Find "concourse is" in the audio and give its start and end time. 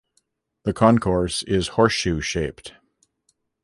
0.73-1.67